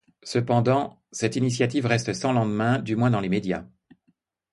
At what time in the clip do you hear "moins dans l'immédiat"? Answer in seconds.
2.95-3.69